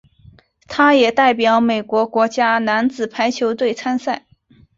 [0.67, 4.25] 他也代表美国国家男子排球队参赛。